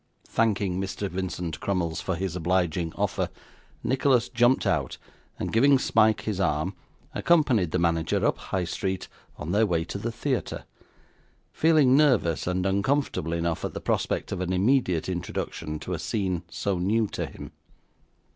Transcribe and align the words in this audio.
Thanking 0.27 0.81
Mr. 0.81 1.07
Vincent 1.07 1.59
Crummles 1.59 2.01
for 2.01 2.15
his 2.15 2.35
obliging 2.35 2.91
offer, 2.95 3.29
Nicholas 3.83 4.29
jumped 4.29 4.65
out, 4.65 4.97
and, 5.37 5.53
giving 5.53 5.77
Smike 5.77 6.21
his 6.21 6.39
arm, 6.39 6.73
accompanied 7.13 7.69
the 7.69 7.77
manager 7.77 8.25
up 8.25 8.39
High 8.39 8.63
Street 8.63 9.07
on 9.37 9.51
their 9.51 9.67
way 9.67 9.83
to 9.85 9.99
the 9.99 10.11
theatre; 10.11 10.65
feeling 11.53 11.95
nervous 11.95 12.47
and 12.47 12.65
uncomfortable 12.65 13.31
enough 13.33 13.63
at 13.63 13.75
the 13.75 13.79
prospect 13.79 14.31
of 14.31 14.41
an 14.41 14.51
immediate 14.51 15.07
introduction 15.07 15.77
to 15.81 15.93
a 15.93 15.99
scene 15.99 16.41
so 16.49 16.79
new 16.79 17.05
to 17.09 17.27
him. 17.27 17.51